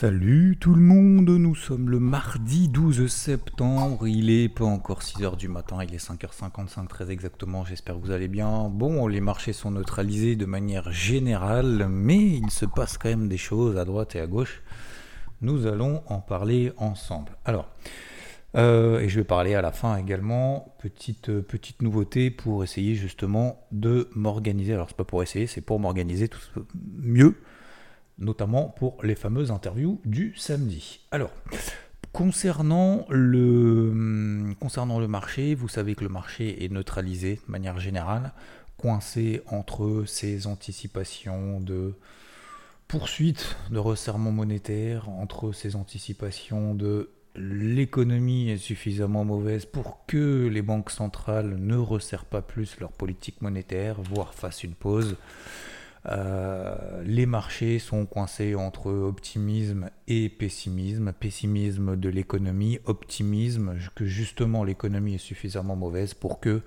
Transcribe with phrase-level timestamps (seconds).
[0.00, 5.36] Salut tout le monde, nous sommes le mardi 12 septembre, il est pas encore 6h
[5.36, 8.68] du matin, il est 5h55 très exactement, j'espère que vous allez bien.
[8.68, 13.38] Bon, les marchés sont neutralisés de manière générale, mais il se passe quand même des
[13.38, 14.62] choses à droite et à gauche.
[15.42, 17.32] Nous allons en parler ensemble.
[17.44, 17.68] Alors,
[18.54, 23.66] euh, et je vais parler à la fin également, petite, petite nouveauté pour essayer justement
[23.72, 24.74] de m'organiser.
[24.74, 26.38] Alors c'est pas pour essayer, c'est pour m'organiser tout
[27.02, 27.34] mieux
[28.18, 31.00] notamment pour les fameuses interviews du samedi.
[31.10, 31.30] Alors,
[32.12, 38.32] concernant le, concernant le marché, vous savez que le marché est neutralisé de manière générale,
[38.76, 41.94] coincé entre ces anticipations de
[42.86, 50.62] poursuite de resserrement monétaire, entre ces anticipations de l'économie est suffisamment mauvaise pour que les
[50.62, 55.16] banques centrales ne resserrent pas plus leur politique monétaire, voire fassent une pause.
[56.06, 61.12] Euh, les marchés sont coincés entre optimisme et pessimisme.
[61.12, 66.62] Pessimisme de l'économie, optimisme que justement l'économie est suffisamment mauvaise pour que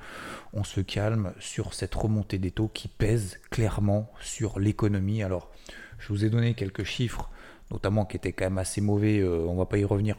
[0.54, 5.23] on se calme sur cette remontée des taux qui pèse clairement sur l'économie.
[5.23, 5.50] Alors,
[5.98, 7.30] je vous ai donné quelques chiffres,
[7.72, 9.20] notamment qui étaient quand même assez mauvais.
[9.20, 10.18] Euh, on va pas y revenir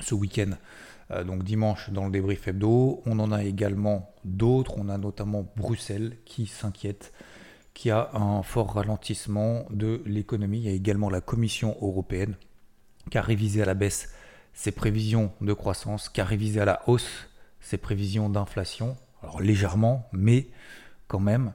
[0.00, 0.52] ce week-end.
[1.10, 4.74] Euh, donc dimanche dans le débrief hebdo, on en a également d'autres.
[4.78, 7.12] On a notamment Bruxelles qui s'inquiète
[7.74, 10.58] qui a un fort ralentissement de l'économie.
[10.58, 12.36] Il y a également la Commission européenne
[13.10, 14.14] qui a révisé à la baisse
[14.52, 17.28] ses prévisions de croissance, qui a révisé à la hausse
[17.60, 18.96] ses prévisions d'inflation.
[19.22, 20.48] Alors légèrement, mais
[21.08, 21.52] quand même.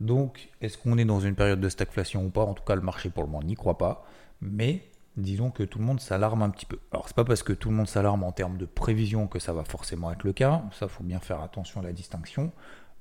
[0.00, 2.42] Donc, est-ce qu'on est dans une période de stagflation ou pas?
[2.42, 4.06] En tout cas, le marché pour le moment n'y croit pas.
[4.40, 4.82] Mais
[5.16, 6.78] disons que tout le monde s'alarme un petit peu.
[6.92, 9.52] Alors, c'est pas parce que tout le monde s'alarme en termes de prévision que ça
[9.52, 10.62] va forcément être le cas.
[10.72, 12.52] Ça, faut bien faire attention à la distinction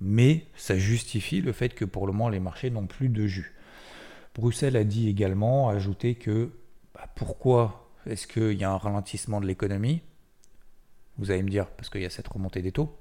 [0.01, 3.53] mais ça justifie le fait que pour le moment les marchés n'ont plus de jus.
[4.35, 6.51] Bruxelles a dit également, ajouté que
[6.93, 10.01] bah, pourquoi est-ce qu'il y a un ralentissement de l'économie?
[11.17, 12.97] Vous allez me dire, parce qu'il y a cette remontée des taux.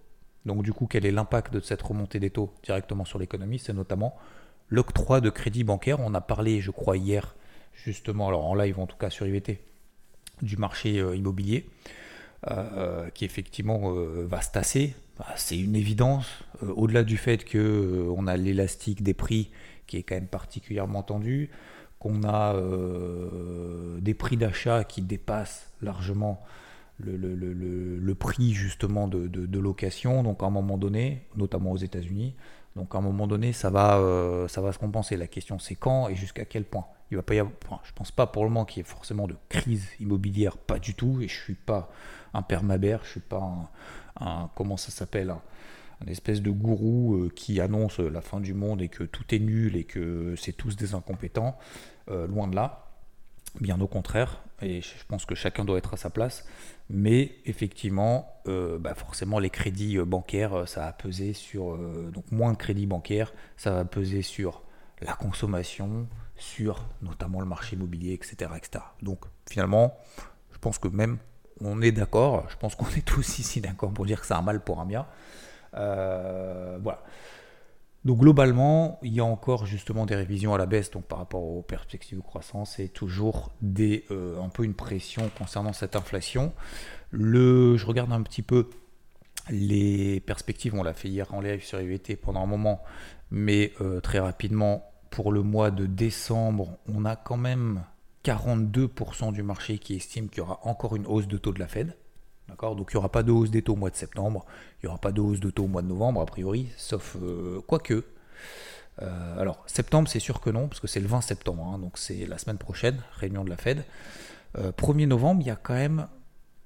[0.46, 3.59] Donc du coup, quel est l'impact de cette remontée des taux directement sur l'économie?
[3.59, 4.16] C'est notamment
[4.69, 6.00] l'octroi de crédit bancaire.
[6.00, 7.36] On a parlé, je crois, hier,
[7.75, 9.60] justement, alors en live en tout cas sur IVT,
[10.42, 11.69] du marché euh, immobilier.
[12.47, 14.94] Euh, qui effectivement euh, va se tasser.
[15.19, 16.25] Bah, c'est une évidence.
[16.62, 19.50] Euh, au-delà du fait que on a l'élastique des prix
[19.88, 21.50] qui est quand même particulièrement tendu,
[21.98, 22.54] qu'on a
[24.00, 26.44] des prix d'achat qui dépassent largement
[27.00, 30.22] le, prix justement de, de, location.
[30.22, 32.34] Donc à un moment donné, notamment aux États-Unis,
[32.78, 34.00] donc à un moment donné, ça va,
[34.49, 35.16] ça va se compenser.
[35.16, 36.87] La question c'est quand et jusqu'à quel point.
[37.11, 39.27] Il va pas y avoir, je pense pas pour le moment qu'il y ait forcément
[39.27, 41.21] de crise immobilière, pas du tout.
[41.22, 41.91] Et je suis pas
[42.34, 43.71] un permabère, je suis pas
[44.21, 48.83] un, comment ça s'appelle, un, espèce de gourou euh, qui annonce la fin du monde
[48.83, 51.56] et que tout est nul et que c'est tous des incompétents.
[52.10, 52.84] Euh, loin de là.
[53.60, 56.47] Bien au contraire, et je pense que chacun doit être à sa place,
[56.91, 61.76] mais effectivement, euh, bah forcément, les crédits bancaires, ça a pesé sur.
[62.12, 64.62] donc, moins de crédits bancaires, ça va peser sur
[65.00, 66.06] la consommation,
[66.37, 68.50] sur notamment le marché immobilier, etc.
[68.56, 68.84] etc.
[69.03, 69.97] Donc, finalement,
[70.53, 71.19] je pense que même
[71.60, 74.43] on est d'accord, je pense qu'on est tous ici d'accord pour dire que c'est un
[74.43, 75.06] mal pour un bien.
[75.75, 77.03] Euh, voilà.
[78.04, 81.62] Donc globalement, il y a encore justement des révisions à la baisse par rapport aux
[81.62, 86.53] perspectives de croissance et toujours euh, un peu une pression concernant cette inflation.
[87.12, 88.70] Je regarde un petit peu
[89.50, 92.82] les perspectives, on l'a fait hier en live sur IVT pendant un moment,
[93.31, 97.84] mais euh, très rapidement, pour le mois de décembre, on a quand même
[98.25, 101.69] 42% du marché qui estime qu'il y aura encore une hausse de taux de la
[101.69, 101.97] Fed.
[102.48, 102.76] D'accord?
[102.76, 104.47] Donc il n'y aura pas de hausse des taux au mois de septembre,
[104.82, 107.16] il n'y aura pas de hausse de taux au mois de novembre, a priori, sauf
[107.22, 108.04] euh, quoique.
[109.03, 111.98] Euh, alors, septembre, c'est sûr que non, parce que c'est le 20 septembre, hein, donc
[111.98, 113.84] c'est la semaine prochaine, réunion de la Fed.
[114.56, 116.09] 1er euh, novembre, il y a quand même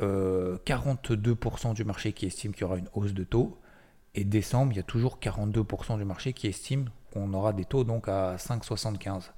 [0.01, 3.59] 42% du marché qui estime qu'il y aura une hausse de taux.
[4.15, 7.85] Et décembre, il y a toujours 42% du marché qui estime qu'on aura des taux
[7.85, 9.31] donc à 5,75.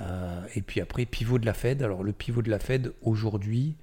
[0.00, 1.82] Euh, et puis après, pivot de la Fed.
[1.82, 3.76] Alors le pivot de la Fed aujourd'hui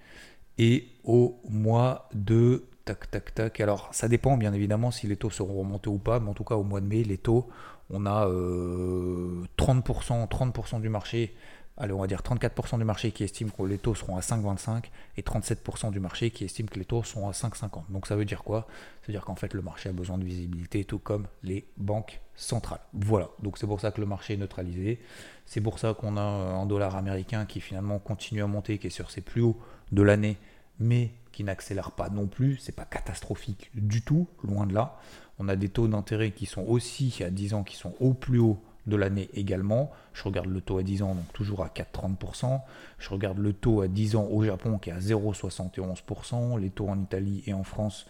[0.60, 3.60] est au mois de tac tac tac.
[3.60, 6.44] Alors ça dépend bien évidemment si les taux seront remontés ou pas, mais en tout
[6.44, 7.48] cas au mois de mai, les taux,
[7.90, 11.34] on a 30%, euh, 30% du marché
[11.80, 14.84] allez, on va dire 34% du marché qui estime que les taux seront à 5,25
[15.18, 17.90] et 37% du marché qui estime que les taux seront à 5,50.
[17.90, 18.68] Donc ça veut dire quoi?
[19.02, 22.20] Ça veut dire qu'en fait le marché a besoin de visibilité tout comme les banques
[22.36, 22.82] centrales.
[22.94, 25.00] Voilà, donc c'est pour ça que le marché est neutralisé.
[25.46, 28.92] C'est pour ça qu'on a un dollar américain qui finalement continue à monter, qui est
[28.92, 29.58] sur ses plus hauts
[29.92, 30.38] de l'année,
[30.80, 32.58] mais qui n'accélère pas non plus.
[32.58, 35.00] C'est pas catastrophique du tout, loin de là.
[35.40, 38.40] On a des taux d'intérêt qui sont aussi à 10 ans qui sont au plus
[38.40, 39.92] haut de l'année également.
[40.14, 42.62] Je regarde le taux à 10 ans, donc toujours à 4,30%.
[42.98, 46.60] Je regarde le taux à 10 ans au Japon qui est à 0,71%.
[46.60, 48.06] Les taux en Italie et en France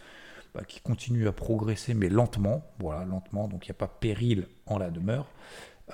[0.56, 2.64] bah, qui continuent à progresser, mais lentement.
[2.80, 5.28] Voilà, lentement, donc il n'y a pas péril en la demeure.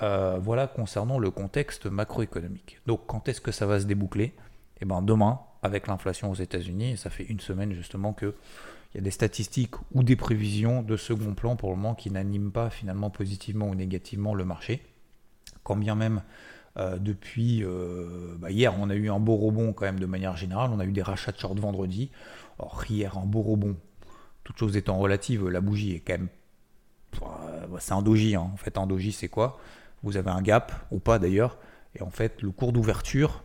[0.02, 2.80] Euh, voilà concernant le contexte macroéconomique.
[2.86, 4.34] Donc quand est-ce que ça va se déboucler?
[4.80, 8.34] Eh bien demain, avec l'inflation aux États-Unis, et ça fait une semaine justement que
[8.94, 12.10] il y a des statistiques ou des prévisions de second plan pour le moment qui
[12.10, 14.82] n'animent pas finalement positivement ou négativement le marché.
[15.64, 16.22] Quand bien même
[16.78, 20.36] euh, depuis euh, bah, hier, on a eu un beau rebond quand même de manière
[20.36, 20.70] générale.
[20.72, 22.10] On a eu des rachats de short vendredi.
[22.58, 23.76] Or, hier, un beau rebond.
[24.44, 26.28] Toute chose étant relative, la bougie est quand même.
[27.78, 28.36] C'est un doji.
[28.36, 28.50] Hein.
[28.52, 29.58] En fait, un doji, c'est quoi?
[30.02, 31.58] Vous avez un gap, ou pas d'ailleurs.
[31.94, 33.42] Et en fait, le cours d'ouverture,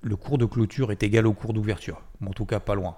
[0.00, 2.02] le cours de clôture est égal au cours d'ouverture.
[2.24, 2.96] en tout cas, pas loin.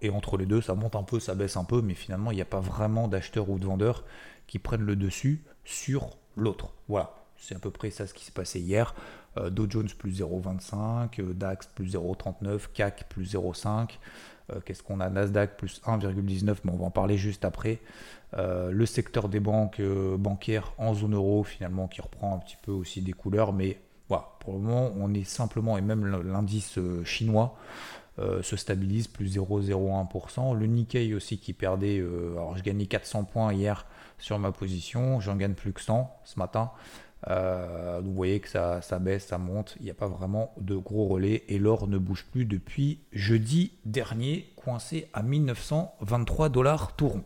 [0.00, 2.36] Et entre les deux, ça monte un peu, ça baisse un peu, mais finalement, il
[2.36, 4.04] n'y a pas vraiment d'acheteurs ou de vendeurs
[4.46, 6.72] qui prennent le dessus sur l'autre.
[6.88, 8.94] Voilà, c'est à peu près ça ce qui s'est passé hier.
[9.36, 13.98] Euh, Dow Jones plus 0,25, euh, DAX plus 0,39, CAC plus 0,5.
[14.50, 15.10] Euh, qu'est-ce qu'on a?
[15.10, 17.80] Nasdaq plus 1,19, mais on va en parler juste après.
[18.34, 19.80] le secteur des banques
[20.18, 24.28] bancaires en zone euro, finalement, qui reprend un petit peu aussi des couleurs, mais voilà,
[24.40, 27.56] pour le moment, on est simplement, et même l'indice chinois,
[28.20, 30.52] euh, se stabilise, plus 0,01%.
[30.52, 33.86] Le Nikkei aussi qui perdait, euh, alors je gagnais 400 points hier
[34.18, 36.72] sur ma position, j'en gagne plus que 100 ce matin.
[37.28, 40.74] Euh, vous voyez que ça, ça baisse, ça monte, il n'y a pas vraiment de
[40.74, 47.08] gros relais et l'or ne bouge plus depuis jeudi dernier, coincé à 1923 dollars tout
[47.08, 47.24] rond.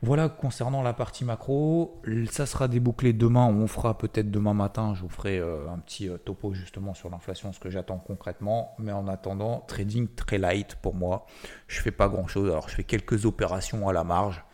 [0.00, 2.00] Voilà concernant la partie macro,
[2.30, 6.08] ça sera débouclé demain, on fera peut-être demain matin, je vous ferai euh, un petit
[6.08, 10.76] euh, topo justement sur l'inflation, ce que j'attends concrètement, mais en attendant, trading très light
[10.76, 11.26] pour moi,
[11.66, 14.44] je fais pas grand chose, alors je fais quelques opérations à la marge,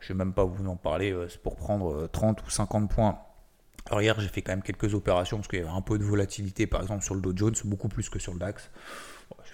[0.00, 3.18] je vais même pas vous en parler, euh, c'est pour prendre 30 ou 50 points.
[3.92, 6.66] Hier j'ai fait quand même quelques opérations parce qu'il y avait un peu de volatilité
[6.66, 8.70] par exemple sur le Dow Jones, beaucoup plus que sur le DAX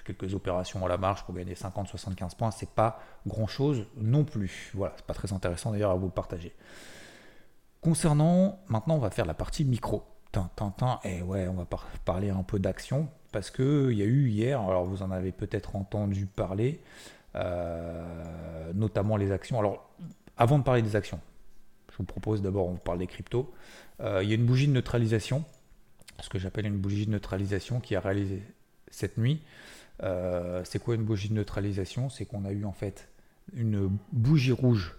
[0.05, 4.71] quelques opérations à la marge pour gagner 50-75 points, c'est pas grand chose non plus.
[4.75, 6.55] Voilà, c'est pas très intéressant d'ailleurs à vous partager.
[7.81, 10.05] Concernant, maintenant on va faire la partie micro.
[10.33, 11.67] Tintin, et ouais, on va
[12.05, 15.33] parler un peu d'action parce que il y a eu hier, alors vous en avez
[15.33, 16.81] peut-être entendu parler,
[17.35, 19.59] euh, notamment les actions.
[19.59, 19.91] Alors,
[20.37, 21.21] avant de parler des actions,
[21.91, 23.53] je vous propose d'abord, on parle des cryptos.
[24.01, 25.45] Euh, il y a une bougie de neutralisation,
[26.21, 28.43] ce que j'appelle une bougie de neutralisation qui a réalisé
[28.91, 29.43] cette nuit.
[30.03, 32.09] Euh, c'est quoi une bougie de neutralisation?
[32.09, 33.09] C'est qu'on a eu en fait
[33.55, 34.97] une bougie rouge.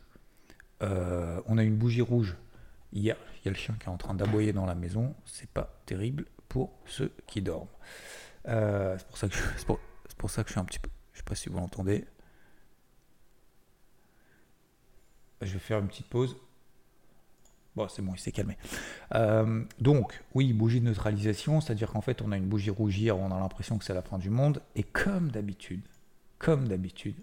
[0.81, 2.35] Euh, on a une bougie rouge
[2.93, 3.15] hier.
[3.39, 5.15] Il y a le chien qui est en train d'aboyer dans la maison.
[5.25, 7.67] C'est pas terrible pour ceux qui dorment.
[8.47, 9.65] Euh, c'est pour ça que je,
[10.17, 10.89] pour, ça que je suis un petit peu.
[11.13, 12.05] Je sais pas si vous l'entendez.
[15.41, 16.35] Je vais faire une petite pause.
[17.75, 18.57] Bon, c'est bon, il s'est calmé.
[19.15, 23.31] Euh, donc, oui, bougie de neutralisation, c'est-à-dire qu'en fait, on a une bougie rougir, on
[23.31, 24.61] a l'impression que c'est la fin du monde.
[24.75, 25.81] Et comme d'habitude,
[26.37, 27.15] comme d'habitude,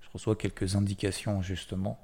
[0.00, 1.98] je reçois quelques indications justement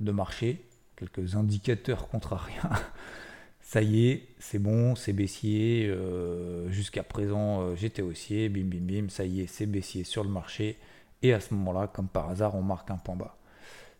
[0.00, 0.64] de marché,
[0.96, 2.70] quelques indicateurs contrariens.
[3.60, 5.88] Ça y est, c'est bon, c'est baissier.
[5.88, 10.24] Euh, jusqu'à présent, euh, j'étais haussier, bim bim bim, ça y est, c'est baissier sur
[10.24, 10.78] le marché.
[11.20, 13.37] Et à ce moment-là, comme par hasard, on marque un point bas.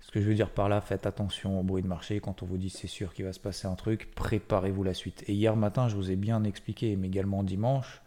[0.08, 2.19] Ce que je veux dire par là, faites attention au bruit de marché.
[2.19, 5.22] Quand on vous dit c'est sûr qu'il va se passer un truc, préparez-vous la suite.
[5.26, 8.00] Et hier matin, je vous ai bien expliqué, mais également dimanche,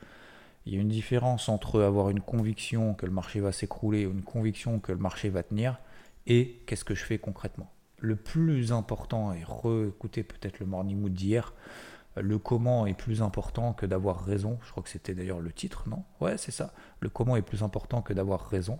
[0.65, 4.13] il y a une différence entre avoir une conviction que le marché va s'écrouler ou
[4.13, 5.77] une conviction que le marché va tenir
[6.25, 7.71] et qu'est-ce que je fais concrètement.
[7.99, 11.53] Le plus important, et re-écoutez peut-être le morning mood d'hier,
[12.15, 14.57] le comment est plus important que d'avoir raison.
[14.63, 16.03] Je crois que c'était d'ailleurs le titre, non?
[16.19, 16.73] Ouais, c'est ça.
[16.99, 18.79] Le comment est plus important que d'avoir raison.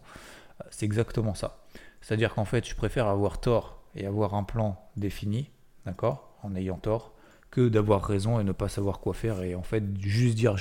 [0.72, 1.60] C'est exactement ça.
[2.02, 5.52] C'est-à-dire qu'en fait, je préfère avoir tort et avoir un plan défini,
[5.86, 7.14] d'accord, en ayant tort,
[7.52, 10.56] que d'avoir raison et ne pas savoir quoi faire et en fait juste dire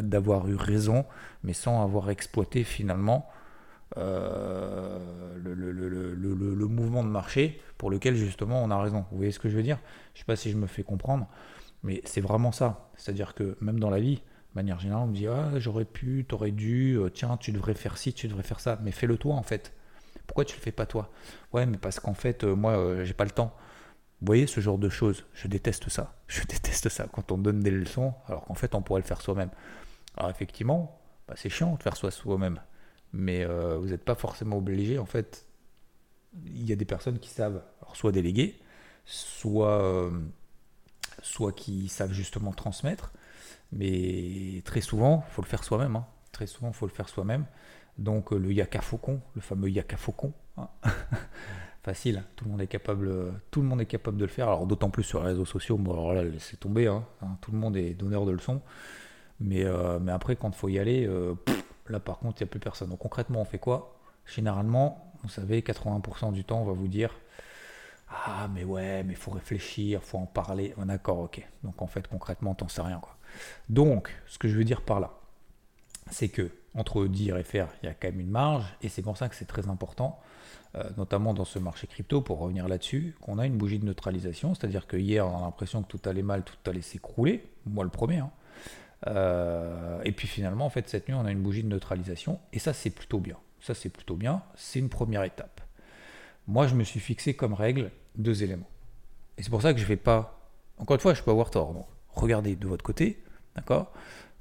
[0.00, 1.04] d'avoir eu raison,
[1.44, 3.28] mais sans avoir exploité finalement
[3.98, 4.98] euh,
[5.42, 9.04] le, mouvement de marché pour lequel justement on a raison.
[9.10, 9.78] Vous voyez ce que je veux dire?
[10.14, 11.28] Je sais pas si je me fais comprendre,
[11.82, 12.90] mais c'est vraiment ça.
[12.96, 16.24] C'est-à-dire que même dans la vie, de manière générale, on me dit ah j'aurais pu,
[16.26, 19.34] t'aurais dû, euh, tiens tu devrais faire ci, tu devrais faire ça, mais fais-le toi
[19.34, 19.74] en fait.
[20.32, 21.10] Pourquoi tu le fais pas toi?
[21.52, 23.54] Ouais, mais parce qu'en fait, euh, moi, euh, j'ai pas le temps.
[24.22, 25.26] Vous voyez ce genre de choses?
[25.34, 26.16] Je déteste ça.
[26.26, 29.20] Je déteste ça quand on donne des leçons, alors qu'en fait, on pourrait le faire
[29.20, 29.50] soi-même.
[30.16, 30.98] Alors effectivement,
[31.28, 32.60] bah, c'est chiant de faire soi soi-même,
[33.12, 34.98] mais euh, vous n'êtes pas forcément obligé.
[34.98, 35.44] En fait,
[36.46, 37.62] il y a des personnes qui savent,
[37.92, 38.58] soit déléguer,
[39.04, 40.10] soit,
[41.20, 43.12] soit qui savent justement transmettre,
[43.70, 45.96] mais très souvent, faut le faire soi-même.
[45.96, 46.06] Hein.
[46.32, 47.44] Très souvent, il faut le faire soi-même.
[47.98, 50.68] Donc euh, le yaka faucon, le fameux yaka faucon, hein.
[51.82, 52.22] facile.
[52.36, 54.48] Tout le monde est capable, tout le monde est capable de le faire.
[54.48, 55.76] Alors d'autant plus sur les réseaux sociaux.
[55.76, 56.86] Bon, alors là, laissez tomber.
[56.86, 57.04] Hein.
[57.40, 58.62] Tout le monde est donneur de leçons.
[59.40, 61.34] Mais, euh, mais après, quand il faut y aller, euh,
[61.88, 62.90] là par contre, il n'y a plus personne.
[62.90, 63.98] Donc concrètement, on fait quoi?
[64.24, 67.18] Généralement, vous savez, 80% du temps, on va vous dire
[68.08, 70.74] Ah, mais ouais, mais il faut réfléchir, faut en parler.
[70.78, 71.46] D'accord, ok.
[71.64, 73.00] Donc en fait, concrètement, t'en sais rien.
[73.68, 75.10] Donc, ce que je veux dire par là,
[76.10, 79.02] c'est que entre dire et faire, il y a quand même une marge, et c'est
[79.02, 80.18] pour ça que c'est très important
[80.74, 84.54] euh, notamment dans ce marché crypto, pour revenir là-dessus, qu'on a une bougie de neutralisation,
[84.54, 87.90] c'est-à-dire que hier on a l'impression que tout allait mal, tout allait s'écrouler, moi le
[87.90, 88.18] premier.
[88.18, 88.30] Hein.
[89.08, 92.58] Euh, et puis finalement, en fait, cette nuit, on a une bougie de neutralisation, et
[92.58, 93.36] ça c'est plutôt bien.
[93.60, 95.60] Ça c'est plutôt bien, c'est une première étape.
[96.48, 98.68] Moi, je me suis fixé comme règle deux éléments.
[99.36, 100.48] Et c'est pour ça que je vais pas.
[100.78, 101.86] Encore une fois, je peux avoir tort.
[102.08, 103.22] Regardez de votre côté,
[103.56, 103.92] d'accord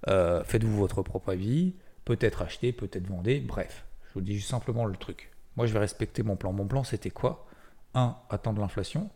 [0.07, 1.73] euh, Faites-vous votre propre avis,
[2.05, 3.85] peut-être acheter, peut-être vendre, bref.
[4.09, 5.31] Je vous dis juste simplement le truc.
[5.55, 6.51] Moi, je vais respecter mon plan.
[6.53, 7.45] Mon plan, c'était quoi?
[7.93, 8.17] 1.
[8.29, 9.09] Attendre l'inflation.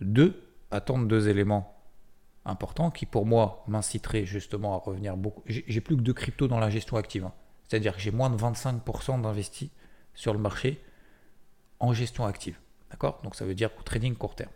[0.00, 0.40] 2.
[0.70, 1.82] Attendre deux éléments
[2.44, 5.42] importants qui, pour moi, m'inciteraient justement à revenir beaucoup.
[5.46, 7.24] J'ai plus que deux cryptos dans la gestion active.
[7.24, 7.32] Hein.
[7.68, 9.70] C'est-à-dire que j'ai moins de 25% d'investis
[10.14, 10.82] sur le marché
[11.80, 12.58] en gestion active.
[12.90, 13.20] D'accord?
[13.22, 14.52] Donc, ça veut dire trading court terme.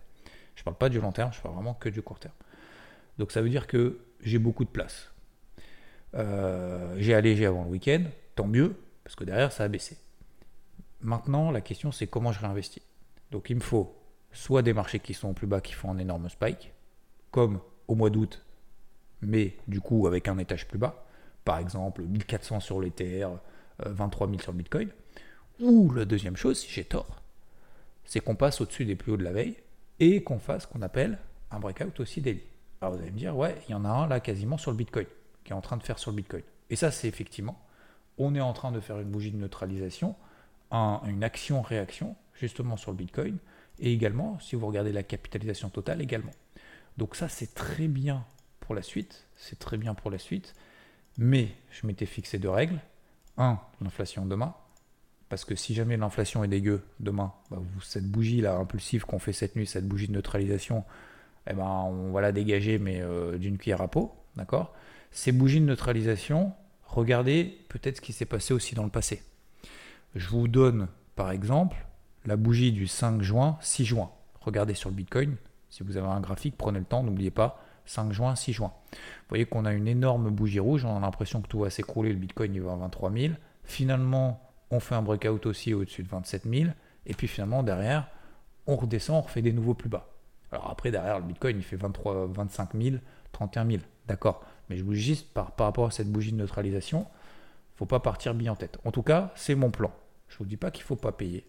[0.54, 2.34] Je ne parle pas du long terme, je parle vraiment que du court terme.
[3.18, 5.10] Donc, ça veut dire que j'ai beaucoup de place.
[6.14, 8.74] Euh, j'ai allégé avant le week-end, tant mieux,
[9.04, 9.98] parce que derrière, ça a baissé.
[11.00, 12.82] Maintenant, la question c'est comment je réinvestis.
[13.30, 13.94] Donc il me faut
[14.32, 16.72] soit des marchés qui sont plus bas, qui font un énorme spike,
[17.30, 18.44] comme au mois d'août,
[19.22, 21.06] mais du coup avec un étage plus bas,
[21.44, 23.28] par exemple 1400 sur l'Ether,
[23.84, 24.90] 23 000 sur le Bitcoin.
[25.60, 27.22] Ou la deuxième chose, si j'ai tort,
[28.04, 29.56] c'est qu'on passe au-dessus des plus hauts de la veille
[30.00, 31.18] et qu'on fasse ce qu'on appelle
[31.50, 32.42] un breakout aussi daily.
[32.80, 34.76] Alors vous allez me dire, ouais, il y en a un là quasiment sur le
[34.76, 35.06] Bitcoin,
[35.48, 36.42] qui est en train de faire sur le Bitcoin.
[36.68, 37.58] Et ça, c'est effectivement,
[38.18, 40.14] on est en train de faire une bougie de neutralisation
[40.70, 43.38] une action-réaction justement sur le Bitcoin
[43.78, 46.32] et également, si vous regardez la capitalisation totale également.
[46.98, 48.26] Donc ça, c'est très bien
[48.60, 50.52] pour la suite, c'est très bien pour la suite,
[51.16, 52.78] mais je m'étais fixé deux règles.
[53.38, 54.54] Un, l'inflation demain,
[55.30, 59.32] parce que si jamais l'inflation est dégueu demain, bah, cette bougie là impulsive qu'on fait
[59.32, 60.84] cette nuit, cette bougie de neutralisation,
[61.48, 64.74] eh ben, on va la dégager mais euh, d'une cuillère à peau, d'accord?
[65.10, 66.52] Ces bougies de neutralisation,
[66.84, 69.22] regardez peut-être ce qui s'est passé aussi dans le passé.
[70.14, 71.86] Je vous donne par exemple
[72.24, 74.10] la bougie du 5 juin, 6 juin.
[74.40, 75.36] Regardez sur le Bitcoin,
[75.70, 78.72] si vous avez un graphique, prenez le temps, n'oubliez pas, 5 juin, 6 juin.
[78.92, 82.12] Vous voyez qu'on a une énorme bougie rouge, on a l'impression que tout va s'écrouler,
[82.12, 83.34] le Bitcoin il va à 23 000.
[83.64, 86.70] Finalement, on fait un breakout aussi au-dessus de 27 000.
[87.06, 88.08] Et puis finalement, derrière,
[88.66, 90.08] on redescend, on refait des nouveaux plus bas.
[90.52, 92.96] Alors après, derrière, le Bitcoin, il fait 23, 25 000,
[93.32, 93.82] 31 000.
[94.06, 94.44] D'accord.
[94.68, 97.06] Mais je vous dis juste, par, par rapport à cette bougie de neutralisation,
[97.76, 98.78] faut pas partir bien en tête.
[98.84, 99.92] En tout cas, c'est mon plan.
[100.28, 101.46] Je ne vous dis pas qu'il ne faut pas payer.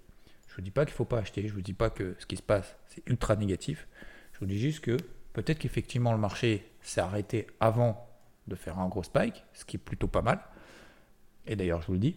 [0.48, 1.42] Je ne vous dis pas qu'il ne faut pas acheter.
[1.42, 3.88] Je ne vous dis pas que ce qui se passe, c'est ultra négatif.
[4.34, 4.98] Je vous dis juste que
[5.34, 8.08] peut-être qu'effectivement le marché s'est arrêté avant
[8.48, 10.40] de faire un gros spike, ce qui est plutôt pas mal.
[11.48, 12.16] Et d'ailleurs, je vous le dis.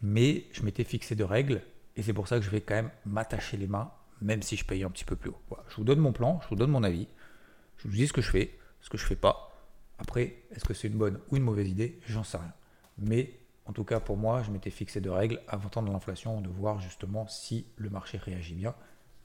[0.00, 1.62] Mais je m'étais fixé de règles
[1.96, 4.64] et c'est pour ça que je vais quand même m'attacher les mains, même si je
[4.64, 5.56] paye un petit peu plus haut.
[5.68, 7.08] Je vous donne mon plan, je vous donne mon avis.
[7.78, 9.51] Je vous dis ce que je fais, ce que je fais pas.
[10.02, 12.00] Après, est-ce que c'est une bonne ou une mauvaise idée?
[12.06, 12.52] J'en sais rien.
[12.98, 16.48] Mais en tout cas pour moi, je m'étais fixé de règles avant de l'inflation, de
[16.48, 18.74] voir justement si le marché réagit bien.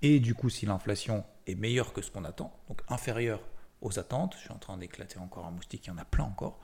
[0.03, 3.41] Et du coup, si l'inflation est meilleure que ce qu'on attend, donc inférieure
[3.81, 6.25] aux attentes, je suis en train d'éclater encore un moustique, il y en a plein
[6.25, 6.59] encore.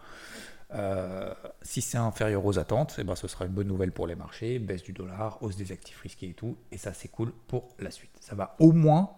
[0.75, 4.15] Euh, si c'est inférieur aux attentes, eh ben, ce sera une bonne nouvelle pour les
[4.15, 7.69] marchés, baisse du dollar, hausse des actifs risqués et tout, et ça c'est cool pour
[7.79, 8.15] la suite.
[8.19, 9.11] Ça va au moins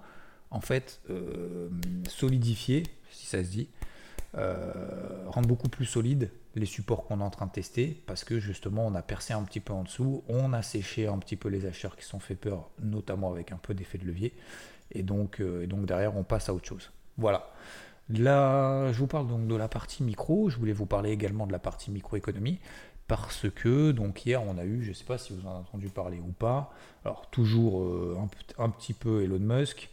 [0.51, 1.69] en fait euh,
[2.07, 3.69] solidifier, si ça se dit,
[4.37, 8.39] euh, rendre beaucoup plus solide les supports qu'on est en train de tester parce que
[8.39, 11.47] justement on a percé un petit peu en dessous, on a séché un petit peu
[11.47, 14.33] les acheteurs qui sont fait peur, notamment avec un peu d'effet de levier,
[14.91, 16.91] et donc, euh, derrière on passe à autre chose.
[17.17, 17.49] Voilà.
[18.09, 21.53] Là, je vous parle donc de la partie micro, je voulais vous parler également de
[21.53, 22.59] la partie microéconomie
[23.07, 25.89] parce que donc hier on a eu, je sais pas si vous en avez entendu
[25.89, 26.73] parler ou pas,
[27.03, 28.17] alors toujours euh,
[28.57, 29.89] un, petit peu Elon Musk,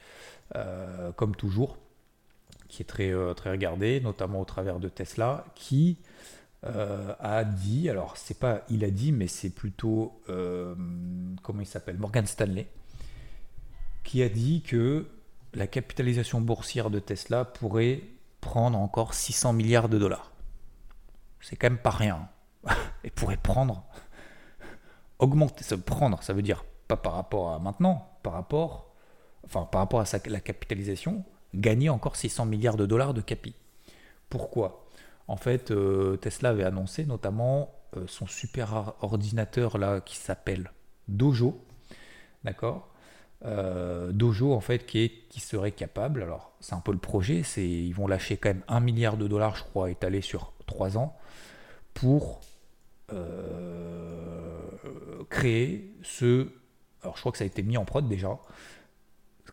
[1.16, 1.78] comme toujours,
[2.72, 5.98] qui est très, euh, très regardé, notamment au travers de Tesla, qui
[6.64, 10.74] euh, a dit, alors c'est pas il a dit, mais c'est plutôt, euh,
[11.42, 12.66] comment il s'appelle, Morgan Stanley,
[14.04, 15.06] qui a dit que
[15.52, 18.00] la capitalisation boursière de Tesla pourrait
[18.40, 20.32] prendre encore 600 milliards de dollars.
[21.42, 22.30] C'est quand même pas rien.
[23.04, 23.84] Et pourrait prendre,
[25.18, 28.94] augmenter, ça prendre, ça veut dire pas par rapport à maintenant, par rapport,
[29.44, 31.22] enfin par rapport à la capitalisation,
[31.54, 33.54] gagner encore 600 milliards de dollars de capi.
[34.28, 34.86] Pourquoi?
[35.28, 40.72] En fait, euh, Tesla avait annoncé notamment euh, son super ordinateur là qui s'appelle
[41.08, 41.64] Dojo,
[42.44, 42.88] d'accord?
[44.12, 47.68] Dojo en fait qui, est, qui serait capable, alors c'est un peu le projet, c'est
[47.68, 51.16] ils vont lâcher quand même un milliard de dollars je crois étalé sur trois ans
[51.92, 52.40] pour
[55.28, 56.46] créer ce,
[57.02, 58.38] alors je crois que ça a été mis en prod déjà,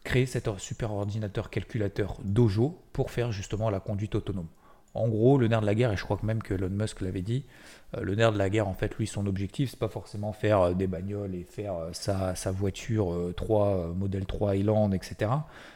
[0.03, 4.47] créer cet super ordinateur calculateur Dojo pour faire justement la conduite autonome.
[4.95, 7.01] En gros, le nerf de la guerre, et je crois que même que Elon Musk
[7.01, 7.45] l'avait dit,
[7.95, 10.61] euh, le nerf de la guerre, en fait, lui, son objectif, c'est pas forcément faire
[10.61, 15.31] euh, des bagnoles et faire euh, sa, sa, voiture 3, modèle 3 Highland, etc.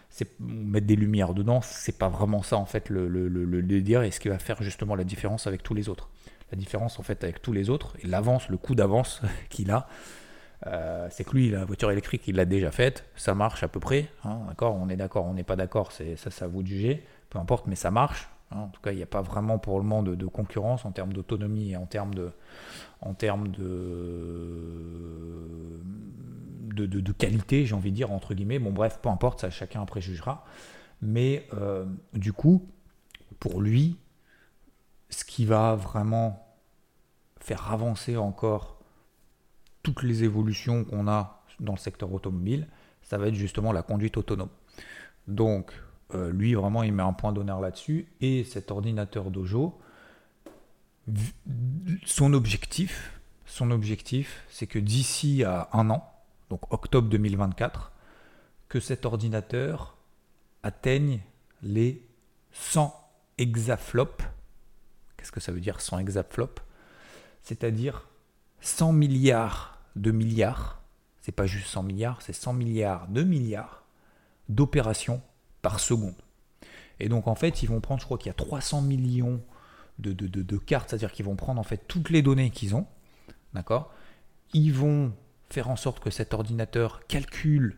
[0.10, 3.62] C'est mettre des lumières dedans, c'est pas vraiment ça, en fait, le, le, le, le
[3.62, 6.10] délire et ce qui va faire justement la différence avec tous les autres.
[6.51, 9.88] La différence, en fait, avec tous les autres, et l'avance, le coup d'avance qu'il a,
[10.67, 13.79] euh, c'est que lui, la voiture électrique, il l'a déjà faite, ça marche à peu
[13.79, 16.67] près, hein, d'accord On est d'accord, on n'est pas d'accord, c'est ça, ça vous de
[16.67, 18.29] juger, peu importe, mais ça marche.
[18.51, 18.60] Hein.
[18.60, 21.12] en tout cas, il n'y a pas vraiment pour le moment de, concurrence en termes
[21.12, 22.32] d'autonomie et en termes de,
[23.01, 24.62] en termes de,
[26.72, 28.60] de, qualité, j'ai envie de dire entre guillemets.
[28.60, 30.46] Bon, bref, peu importe, ça, chacun après jugera.
[31.01, 32.65] Mais euh, du coup,
[33.39, 33.98] pour lui,
[35.10, 36.48] ce qui va vraiment
[37.39, 38.83] faire avancer encore
[39.84, 42.68] toutes les évolutions qu'on a dans le secteur automobile,
[43.02, 44.50] ça va être justement la conduite autonome.
[45.28, 45.74] Donc,
[46.16, 48.08] euh, lui, vraiment, il met un point d'honneur là-dessus.
[48.22, 49.80] Et cet ordinateur Dojo,
[52.06, 56.10] son objectif, son objectif, c'est que d'ici à un an,
[56.50, 57.92] donc octobre 2024,
[58.70, 59.98] que cet ordinateur
[60.63, 61.20] atteigne
[61.62, 62.02] les
[62.52, 62.94] 100
[63.38, 64.24] hexaflops.
[65.18, 66.62] Qu'est-ce que ça veut dire 100 hexaflops?
[67.44, 68.08] C'est-à-dire
[68.62, 70.82] 100 milliards de milliards,
[71.22, 73.84] c'est pas juste 100 milliards, c'est 100 milliards de milliards
[74.50, 75.22] d'opérations
[75.62, 76.16] par seconde.
[77.00, 79.42] Et donc en fait, ils vont prendre, je crois qu'il y a 300 millions
[80.00, 82.88] de, de, cartes, c'est-à-dire qu'ils vont prendre en fait toutes les données qu'ils ont,
[83.54, 83.94] d'accord?
[84.54, 85.14] Ils vont
[85.50, 87.78] faire en sorte que cet ordinateur calcule,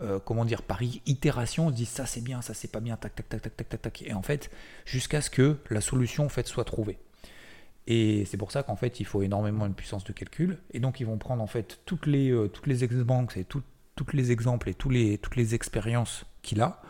[0.00, 2.96] euh, comment dire, par itération, on se dit ça c'est bien, ça c'est pas bien,
[2.96, 4.50] tac tac tac tac tac tac, et en fait,
[4.84, 6.98] jusqu'à ce que la solution en fait soit trouvée.
[7.90, 10.58] Et c'est pour ça qu'en fait, il faut énormément de puissance de calcul.
[10.72, 13.38] Et donc, ils vont prendre en fait toutes les, euh, et toutes les exemples
[14.68, 16.82] et tous les, toutes les expériences qu'il a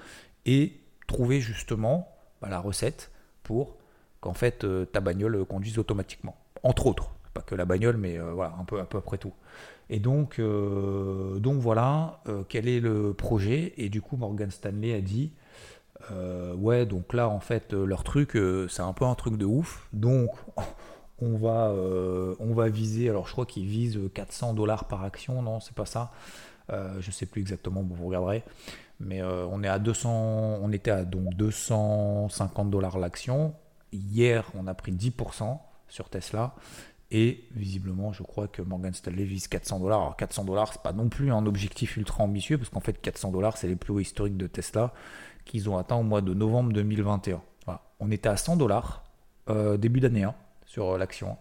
[0.44, 0.72] et
[1.06, 2.08] trouver justement
[2.42, 3.12] bah, la recette
[3.44, 3.76] pour
[4.20, 6.36] qu'en fait euh, ta bagnole conduise automatiquement.
[6.64, 9.32] Entre autres, pas que la bagnole, mais euh, voilà, un peu, un peu après tout.
[9.90, 15.32] Et donc voilà, quel est le projet Et du coup, Morgan Stanley a dit
[16.56, 19.88] ouais, donc là, en fait, leur truc, c'est un peu un truc de ouf.
[19.92, 20.30] Donc,
[21.20, 25.42] on va, euh, on va viser, alors je crois qu'ils visent 400 dollars par action,
[25.42, 26.12] non, c'est pas ça.
[26.70, 28.44] Euh, je sais plus exactement, vous regarderez.
[29.00, 33.54] Mais euh, on est à 200, on était à donc 250 dollars l'action.
[33.92, 35.58] Hier, on a pris 10%
[35.88, 36.54] sur Tesla.
[37.10, 40.00] Et visiblement, je crois que Morgan Stanley vise 400 dollars.
[40.00, 43.30] Alors 400 dollars, c'est pas non plus un objectif ultra ambitieux, parce qu'en fait 400
[43.30, 44.92] dollars, c'est les plus hauts historiques de Tesla
[45.48, 47.42] qu'ils ont atteint au mois de novembre 2021.
[48.00, 49.02] On était à 100 dollars
[49.78, 50.28] début d'année.
[50.68, 51.36] Sur euh, l'action.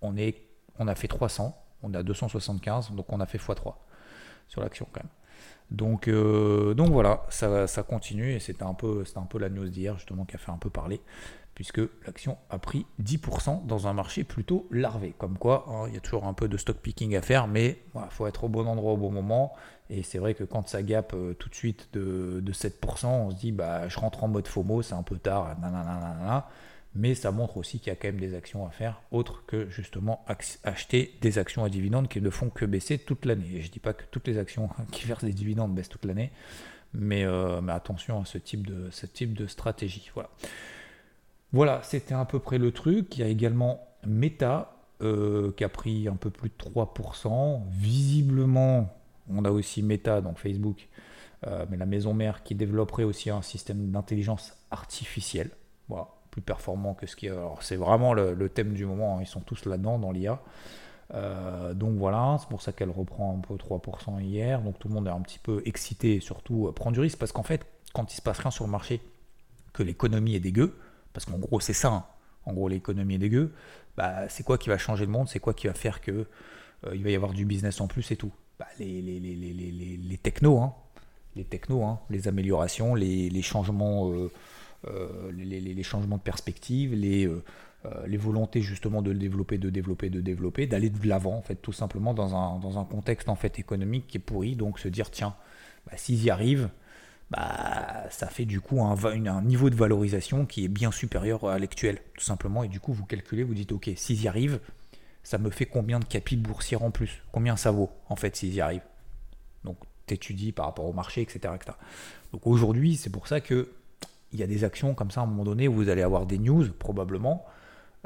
[0.00, 0.46] On, est,
[0.78, 3.74] on a fait 300, on a 275, donc on a fait x3
[4.48, 5.10] sur l'action quand même.
[5.70, 9.68] Donc, euh, donc voilà, ça, ça continue et c'était un, peu, un peu la news
[9.68, 11.00] d'hier justement qui a fait un peu parler,
[11.54, 15.14] puisque l'action a pris 10% dans un marché plutôt larvé.
[15.16, 17.82] Comme quoi, hein, il y a toujours un peu de stock picking à faire, mais
[17.94, 19.52] il faut être au bon endroit au bon moment.
[19.90, 23.30] Et c'est vrai que quand ça gape euh, tout de suite de, de, 7%, on
[23.30, 25.56] se dit bah, je rentre en mode FOMO, c'est un peu tard,
[26.94, 29.68] mais ça montre aussi qu'il y a quand même des actions à faire, autres que
[29.68, 30.24] justement
[30.64, 33.46] acheter des actions à dividendes qui ne font que baisser toute l'année.
[33.54, 36.04] Et je ne dis pas que toutes les actions qui versent des dividendes baissent toute
[36.04, 36.32] l'année,
[36.92, 40.10] mais, euh, attention à ce type de, ce type de stratégie.
[40.14, 40.30] Voilà,
[41.52, 43.16] voilà c'était à peu près le truc.
[43.16, 47.62] Il y a également Meta euh, qui a pris un peu plus de 3%.
[47.70, 48.92] Visiblement,
[49.28, 50.88] on a aussi Meta, donc Facebook,
[51.46, 55.50] euh, mais la maison mère qui développerait aussi un système d'intelligence artificielle.
[55.88, 57.28] Voilà plus performant que ce qui.
[57.28, 59.20] Alors, c'est vraiment le, thème du moment, hein.
[59.22, 60.40] ils sont tous là-dedans dans l'IA.
[61.14, 64.62] Euh, donc voilà, c'est pour ça qu'elle reprend un peu 3% hier.
[64.62, 67.18] Donc tout le monde est un petit peu excité et surtout euh, prend du risque
[67.18, 69.00] parce qu'en fait, quand il se passe rien sur le marché,
[69.72, 70.78] que l'économie est dégueu,
[71.12, 72.04] parce qu'en gros c'est ça, hein.
[72.44, 73.52] en gros l'économie est dégueu,
[73.96, 75.28] bah, c'est quoi qui va changer le monde?
[75.28, 76.26] C'est quoi qui va faire que
[76.86, 78.32] euh, il va y avoir du business en plus et tout?
[78.58, 80.74] Bah, les, les, les, les, technos, hein.
[81.34, 82.00] les technos, hein.
[82.10, 84.10] les améliorations, les, changements
[84.86, 87.42] euh, les, changements de perspective, les, euh,
[87.84, 91.42] euh, les volontés justement de le développer, de développer, de développer, d'aller de l'avant, en
[91.42, 94.56] fait, tout simplement dans un, dans un contexte en fait économique qui est pourri.
[94.56, 95.34] Donc se dire, tiens,
[95.86, 96.70] bah, s'ils y arrivent,
[97.30, 101.98] bah, ça fait du coup un, niveau de valorisation qui est bien supérieur à l'actuel,
[102.16, 102.64] tout simplement.
[102.64, 104.60] Et du coup, vous calculez, vous dites, ok, s'ils y arrivent,
[105.22, 107.22] ça me fait combien de capitaux boursiers en plus?
[107.32, 108.86] Combien ça vaut, en fait, s'ils y arrivent?
[109.64, 111.54] Donc, tu étudies par rapport au marché, etc.
[112.32, 113.68] Donc aujourd'hui, c'est pour ça que
[114.32, 116.26] il y a des actions comme ça à un moment donné où vous allez avoir
[116.26, 117.44] des news probablement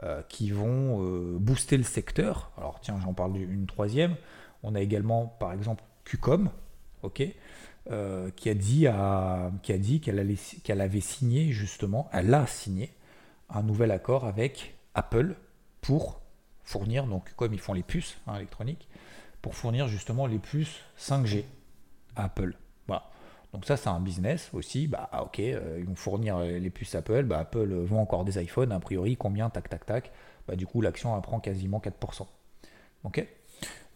[0.03, 2.51] euh, qui vont euh, booster le secteur.
[2.59, 4.17] Alors tiens, j'en parle d'une troisième.
[4.63, 6.51] On a également par exemple Qcom,
[7.03, 7.23] ok,
[7.91, 8.87] euh, qui a dit
[9.63, 12.93] qui a dit qu'elle avait signé justement, elle a signé
[13.51, 15.37] un nouvel accord avec Apple
[15.81, 16.21] pour
[16.65, 18.89] fournir, donc comme ils font les puces hein, électroniques,
[19.43, 21.45] pour fournir justement les puces 5G
[22.17, 22.57] à Apple.
[22.87, 23.05] Voilà.
[23.55, 24.89] Donc ça, c'est un business aussi.
[24.89, 27.23] Bah ok, euh, ils vont fournir les puces Apple.
[27.23, 28.73] Bah, Apple vend encore des iPhones.
[28.73, 29.49] A priori, combien?
[29.49, 30.13] Tac, tac, tac.
[30.49, 32.27] Bah, du coup, l'action prend quasiment 4%.
[33.05, 33.27] Ok?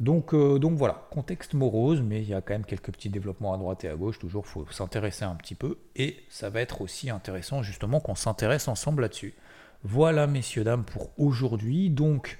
[0.00, 3.52] Donc, euh, donc voilà, contexte morose, mais il y a quand même quelques petits développements
[3.52, 4.20] à droite et à gauche.
[4.20, 5.78] Toujours, il faut s'intéresser un petit peu.
[5.96, 9.34] Et ça va être aussi intéressant justement qu'on s'intéresse ensemble là-dessus.
[9.82, 11.90] Voilà, messieurs, dames, pour aujourd'hui.
[11.90, 12.38] Donc,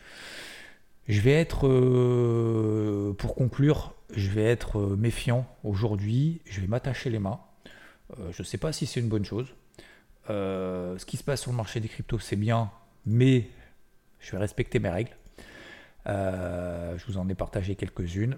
[1.09, 6.43] je vais être, euh, pour conclure, je vais être euh, méfiant aujourd'hui.
[6.45, 7.41] Je vais m'attacher les mains.
[8.19, 9.55] Euh, je ne sais pas si c'est une bonne chose.
[10.29, 12.71] ce qui se passe sur le marché des cryptos, c'est bien,
[13.07, 13.49] mais
[14.21, 15.17] je vais respecter mes règles.
[16.07, 18.37] je vous en ai partagé quelques-unes.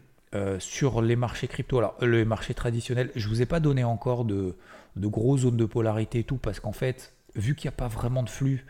[0.61, 4.25] sur les marchés crypto, alors le marché traditionnel, je ne vous ai pas donné encore
[4.25, 4.55] de,
[4.95, 7.89] de gros zones de polarité et tout, parce qu'en fait, vu qu'il n'y a pas
[7.89, 8.65] vraiment de flux,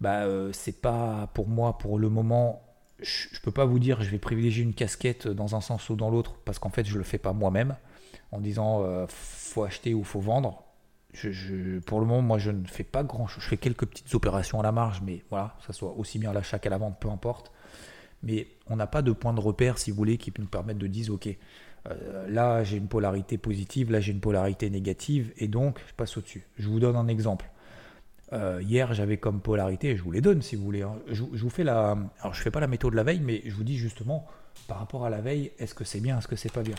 [0.00, 2.65] bah, c'est pas pour moi pour le moment
[3.00, 5.96] je ne peux pas vous dire je vais privilégier une casquette dans un sens ou
[5.96, 7.76] dans l'autre parce qu'en fait je le fais pas moi-même
[8.32, 10.62] en disant euh, faut acheter ou faut vendre.
[11.86, 13.42] Pour le moment, moi je ne fais pas grand chose.
[13.42, 16.32] Je fais quelques petites opérations à la marge, mais voilà, ça soit aussi bien à
[16.34, 17.52] l'achat qu'à la vente, peu importe.
[18.22, 20.86] Mais on n'a pas de point de repère, si vous voulez, qui nous permettre de
[20.86, 21.28] dire ok,
[21.88, 26.16] euh, là j'ai une polarité positive, là j'ai une polarité négative, et donc je passe
[26.16, 26.46] au-dessus.
[26.58, 27.50] Je vous donne un exemple.
[28.32, 30.82] Euh, hier, j'avais comme polarité, je vous les donne si vous voulez.
[30.82, 30.96] Hein.
[31.08, 31.96] Je, vous fais la.
[32.20, 34.26] Alors, je fais pas la méthode de la veille, mais je vous dis justement,
[34.66, 36.74] par rapport à la veille, est-ce que c'est bien, est-ce que c'est pas bien?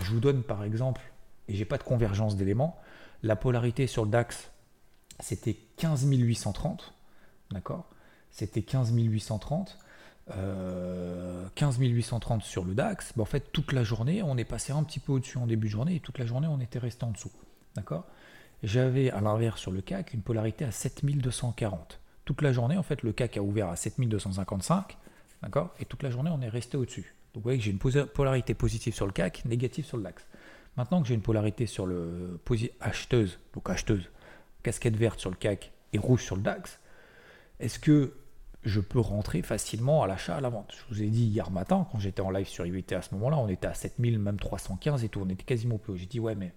[0.00, 1.00] Je vous donne par exemple,
[1.48, 2.78] et j'ai pas de convergence d'éléments,
[3.22, 4.50] la polarité sur le DAX,
[5.20, 6.94] c'était 15 830.
[7.50, 7.86] D'accord?
[8.30, 9.78] C'était 15 830.
[11.54, 13.12] 15 830 sur le DAX.
[13.18, 15.72] En fait, toute la journée, on est passé un petit peu au-dessus en début de
[15.72, 17.32] journée, et toute la journée, on était resté en dessous.
[17.74, 18.06] D'accord?
[18.62, 22.00] J'avais à l'inverse sur le CAC une polarité à 7240.
[22.24, 24.96] Toute la journée, en fait, le CAC a ouvert à 7255,
[25.42, 27.14] d'accord Et toute la journée, on est resté au-dessus.
[27.34, 30.26] Donc vous voyez que j'ai une polarité positive sur le CAC, négative sur le DAX.
[30.76, 32.40] Maintenant que j'ai une polarité sur le
[32.80, 34.10] acheteuse, donc acheteuse,
[34.62, 36.78] casquette verte sur le CAC et rouge sur le DAX,
[37.58, 38.14] est-ce que
[38.64, 40.72] je peux rentrer facilement à l'achat, à la vente.
[40.72, 43.38] Je vous ai dit hier matin, quand j'étais en live sur IVT à ce moment-là,
[43.38, 45.96] on était à 7000, même 315 et tout, on était quasiment plus haut.
[45.96, 46.52] J'ai dit, ouais, mais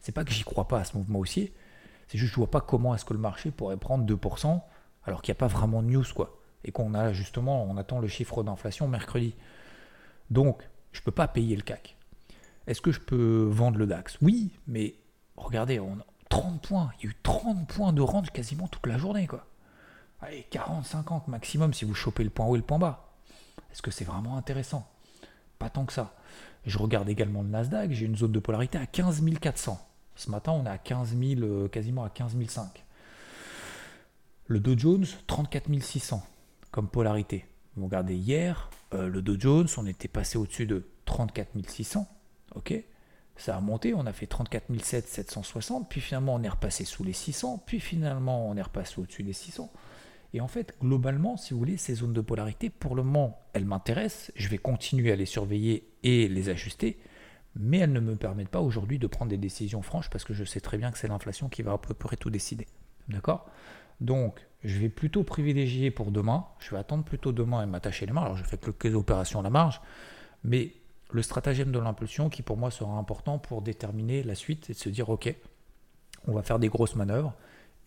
[0.00, 1.52] c'est pas que j'y crois pas à ce mouvement haussier,
[2.06, 4.60] c'est juste que je vois pas comment est-ce que le marché pourrait prendre 2%
[5.04, 6.38] alors qu'il n'y a pas vraiment de news, quoi.
[6.64, 9.34] Et qu'on a justement, on attend le chiffre d'inflation mercredi.
[10.30, 11.96] Donc, je peux pas payer le CAC.
[12.66, 14.94] Est-ce que je peux vendre le DAX Oui, mais
[15.36, 16.90] regardez, on a 30 points.
[16.98, 19.46] Il y a eu 30 points de rente quasiment toute la journée, quoi
[20.20, 23.12] allez, 40, 50 maximum si vous chopez le point haut et le point bas.
[23.72, 24.88] Est-ce que c'est vraiment intéressant?
[25.58, 26.14] Pas tant que ça.
[26.66, 29.84] Je regarde également le Nasdaq, j'ai une zone de polarité à 15 400.
[30.16, 32.72] Ce matin, on est à 15 000, euh, quasiment à 15 500.
[34.46, 36.26] Le Dow Jones, 34 600
[36.70, 37.46] comme polarité.
[37.76, 42.08] Vous regardez hier, euh, le Dow Jones, on était passé au-dessus de 34 600.
[42.54, 42.74] Ok
[43.38, 44.64] ça a monté, on a fait 34
[45.06, 49.22] 760, puis finalement on est repassé sous les 600, puis finalement on est repassé au-dessus
[49.22, 49.70] des 600.
[50.34, 53.64] Et en fait, globalement, si vous voulez, ces zones de polarité, pour le moment, elles
[53.64, 54.30] m'intéressent.
[54.36, 56.98] Je vais continuer à les surveiller et les ajuster.
[57.56, 60.44] Mais elles ne me permettent pas aujourd'hui de prendre des décisions franches parce que je
[60.44, 62.66] sais très bien que c'est l'inflation qui va à peu près tout décider.
[63.08, 63.50] D'accord?
[64.00, 66.46] Donc, je vais plutôt privilégier pour demain.
[66.60, 68.22] Je vais attendre plutôt demain et m'attacher les mains.
[68.22, 69.80] Alors, je fais quelques opérations à la marge.
[70.44, 70.72] Mais
[71.10, 74.78] le stratagème de l'impulsion qui pour moi sera important pour déterminer la suite et de
[74.78, 75.34] se dire ok,
[76.26, 77.34] on va faire des grosses manœuvres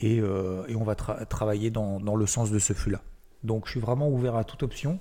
[0.03, 3.01] euh, et, on va travailler dans, le sens de ce flux-là.
[3.43, 4.99] Donc je suis vraiment ouvert à toute option.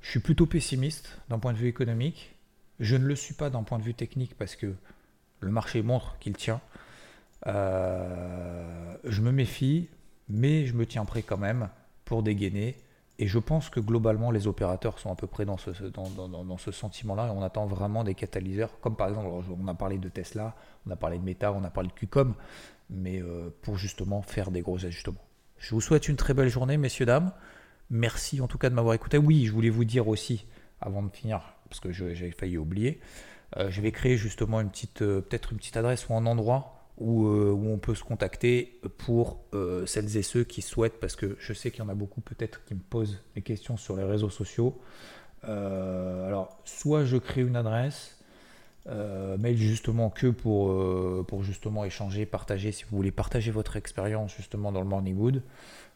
[0.00, 2.34] Je suis plutôt pessimiste d'un point de vue économique.
[2.80, 4.74] Je ne le suis pas d'un point de vue technique parce que
[5.40, 6.60] le marché montre qu'il tient.
[7.46, 9.88] Euh, je me méfie,
[10.28, 11.68] mais je me tiens prêt quand même
[12.04, 12.76] pour dégainer.
[13.18, 16.72] Et je pense que globalement, les opérateurs sont à peu près dans ce, dans, ce
[16.72, 20.56] sentiment-là et on attend vraiment des catalyseurs, comme par exemple, on a parlé de Tesla,
[20.86, 22.34] on a parlé de Meta, on a parlé de Qcom
[22.92, 25.24] mais euh, pour justement faire des gros ajustements.
[25.58, 27.32] Je vous souhaite une très belle journée, messieurs, dames.
[27.90, 29.18] Merci en tout cas de m'avoir écouté.
[29.18, 30.46] Oui, je voulais vous dire aussi,
[30.80, 33.00] avant de finir, parce que j'avais failli oublier,
[33.56, 36.88] euh, je vais créer justement une petite, euh, peut-être une petite adresse ou un endroit
[36.98, 39.40] où, où on peut se contacter pour
[39.86, 42.64] celles et ceux qui souhaitent, parce que je sais qu'il y en a beaucoup peut-être
[42.66, 44.78] qui me posent des questions sur les réseaux sociaux.
[45.42, 48.21] alors, soit je crée une adresse,
[48.88, 53.76] Euh, mail justement que pour, euh, pour justement échanger, partager, si vous voulez partager votre
[53.76, 55.42] expérience justement dans le Morning Wood.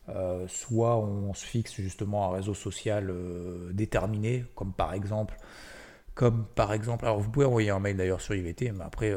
[0.09, 3.13] Euh, soit on se fixe justement un réseau social
[3.73, 5.37] déterminé, comme par exemple,
[6.15, 9.13] comme par exemple, alors vous pouvez envoyer un mail d'ailleurs sur IVT, mais après,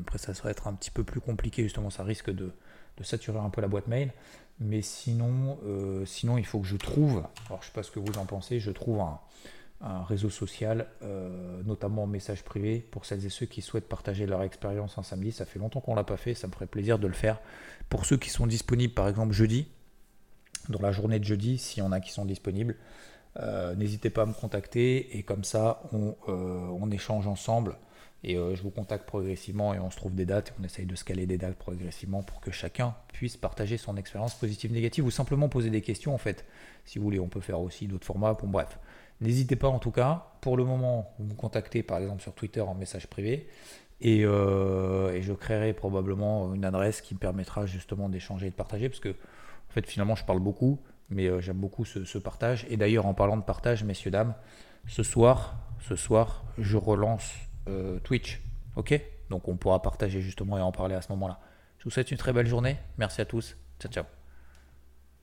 [0.00, 2.52] après ça serait être un petit peu plus compliqué, justement ça risque de,
[2.96, 4.12] de saturer un peu la boîte mail.
[4.60, 5.58] Mais sinon,
[6.06, 8.60] sinon il faut que je trouve, alors je sais pas ce que vous en pensez,
[8.60, 9.20] je trouve un,
[9.82, 14.26] un réseau social, euh, notamment en message privé, pour celles et ceux qui souhaitent partager
[14.26, 15.32] leur expérience un samedi.
[15.32, 17.40] Ça fait longtemps qu'on ne l'a pas fait, ça me ferait plaisir de le faire.
[17.88, 19.66] Pour ceux qui sont disponibles, par exemple jeudi,
[20.68, 22.76] dans la journée de jeudi, s'il y en a qui sont disponibles,
[23.40, 27.76] euh, n'hésitez pas à me contacter et comme ça, on, euh, échange ensemble.
[28.24, 30.94] Et je vous contacte progressivement et on se trouve des dates et on essaye de
[30.94, 35.48] scaler des dates progressivement pour que chacun puisse partager son expérience positive, négative ou simplement
[35.48, 36.44] poser des questions en fait.
[36.84, 38.34] Si vous voulez, on peut faire aussi d'autres formats.
[38.34, 38.78] Bon, bref,
[39.22, 40.26] N'hésitez pas en tout cas.
[40.40, 43.48] Pour le moment, vous me contactez par exemple sur Twitter en message privé.
[44.00, 48.88] Et, euh, je créerai probablement une adresse qui me permettra justement d'échanger et de partager.
[48.88, 52.66] Parce que en fait finalement je parle beaucoup, mais euh, j'aime beaucoup ce, partage.
[52.68, 54.34] Et d'ailleurs en parlant de partage, messieurs, dames,
[54.88, 57.32] ce soir, ce soir, je relance
[57.68, 58.42] euh, Twitch.
[58.74, 59.00] Ok?
[59.30, 61.38] Donc on pourra partager justement et en parler à ce moment-là.
[61.78, 62.76] Je vous souhaite une très belle journée.
[62.98, 63.56] Merci à tous.
[63.78, 64.21] Ciao ciao.